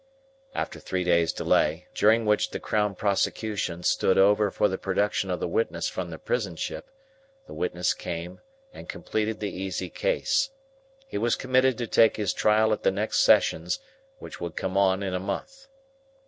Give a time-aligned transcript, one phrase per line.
[0.55, 5.39] After three days' delay, during which the crown prosecution stood over for the production of
[5.39, 6.89] the witness from the prison ship,
[7.45, 8.41] the witness came,
[8.73, 10.49] and completed the easy case.
[11.05, 13.77] He was committed to take his trial at the next Sessions,
[14.17, 15.67] which would come on in a month.